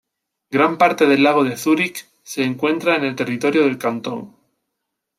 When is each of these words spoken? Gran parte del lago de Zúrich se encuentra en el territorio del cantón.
Gran 0.49 0.79
parte 0.79 1.05
del 1.05 1.21
lago 1.21 1.43
de 1.43 1.55
Zúrich 1.57 2.07
se 2.23 2.43
encuentra 2.43 2.95
en 2.95 3.03
el 3.03 3.15
territorio 3.15 3.65
del 3.65 3.77
cantón. 3.77 4.33